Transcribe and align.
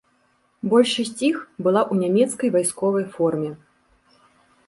Большасць 0.71 1.21
іх 1.27 1.37
была 1.67 1.81
ў 1.91 1.95
нямецкай 2.07 2.49
вайсковай 2.55 3.05
форме. 3.17 3.51